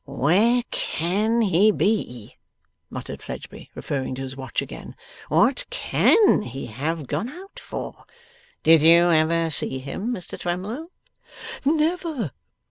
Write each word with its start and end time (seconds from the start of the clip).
'Where 0.03 0.63
CAN 0.71 1.41
he 1.41 1.69
be?' 1.69 2.35
muttered 2.89 3.21
Fledgeby, 3.21 3.69
referring 3.75 4.15
to 4.15 4.23
his 4.23 4.35
watch 4.35 4.59
again. 4.59 4.95
'What 5.29 5.67
CAN 5.69 6.41
he 6.41 6.65
have 6.65 7.05
gone 7.05 7.29
out 7.29 7.59
for? 7.59 8.05
Did 8.63 8.81
you 8.81 9.11
ever 9.11 9.51
see 9.51 9.77
him, 9.77 10.11
Mr 10.11 10.39
Twemlow?' 10.39 10.87
'Never. 11.65 12.31